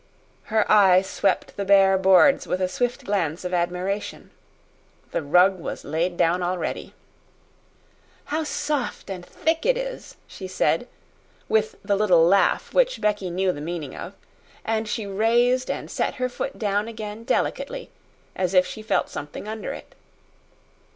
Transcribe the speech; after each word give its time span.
Her 0.45 0.65
eye 0.67 1.03
swept 1.03 1.57
the 1.57 1.63
bare 1.63 1.95
boards 1.95 2.47
with 2.47 2.59
a 2.59 2.67
swift 2.67 3.05
glance 3.05 3.45
of 3.45 3.53
admiration. 3.53 4.31
The 5.11 5.21
rug 5.21 5.59
was 5.59 5.83
laid 5.85 6.17
down 6.17 6.41
already. 6.41 6.95
"How 8.33 8.43
soft 8.43 9.11
and 9.11 9.23
thick 9.23 9.63
it 9.63 9.77
is!" 9.77 10.15
she 10.27 10.47
said, 10.47 10.87
with 11.47 11.75
the 11.85 11.95
little 11.95 12.25
laugh 12.25 12.73
which 12.73 12.99
Becky 12.99 13.29
knew 13.29 13.51
the 13.51 13.61
meaning 13.61 13.95
of; 13.95 14.15
and 14.65 14.89
she 14.89 15.05
raised 15.05 15.69
and 15.69 15.91
set 15.91 16.15
her 16.15 16.29
foot 16.29 16.57
down 16.57 16.87
again 16.87 17.23
delicately, 17.23 17.91
as 18.35 18.55
if 18.55 18.65
she 18.65 18.81
felt 18.81 19.07
something 19.07 19.47
under 19.47 19.71
it. 19.71 19.93